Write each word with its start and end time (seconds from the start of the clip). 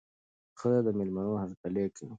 ښځه 0.59 0.79
د 0.85 0.87
مېلمنو 0.99 1.33
هرکلی 1.41 1.85
کوي. 1.95 2.09